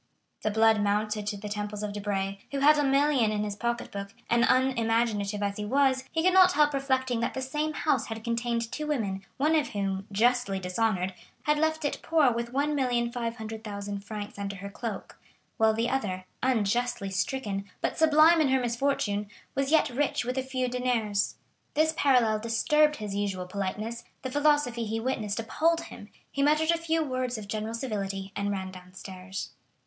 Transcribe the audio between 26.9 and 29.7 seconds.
words of general civility and ran downstairs.